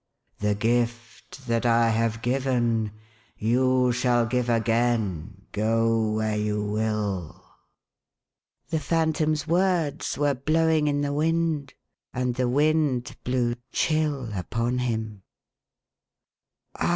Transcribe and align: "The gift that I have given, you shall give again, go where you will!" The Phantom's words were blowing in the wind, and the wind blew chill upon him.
"The 0.39 0.55
gift 0.55 1.45
that 1.45 1.63
I 1.63 1.89
have 1.89 2.23
given, 2.23 2.91
you 3.37 3.91
shall 3.91 4.25
give 4.25 4.49
again, 4.49 5.45
go 5.51 6.13
where 6.13 6.35
you 6.37 6.65
will!" 6.65 7.39
The 8.71 8.79
Phantom's 8.79 9.45
words 9.47 10.17
were 10.17 10.33
blowing 10.33 10.87
in 10.87 11.01
the 11.01 11.13
wind, 11.13 11.75
and 12.15 12.33
the 12.33 12.49
wind 12.49 13.15
blew 13.23 13.53
chill 13.73 14.31
upon 14.33 14.79
him. 14.79 15.21